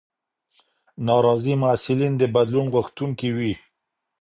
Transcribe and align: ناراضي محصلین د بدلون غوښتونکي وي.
ناراضي 1.07 1.53
محصلین 1.61 2.13
د 2.17 2.23
بدلون 2.33 2.65
غوښتونکي 2.75 3.29
وي. 3.37 3.53